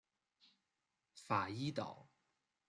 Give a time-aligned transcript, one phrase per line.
[1.13, 2.09] 法伊岛。